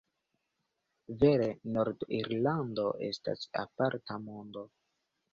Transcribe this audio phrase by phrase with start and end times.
[1.23, 4.65] Vere Nord-Irlando estas aparta mondo.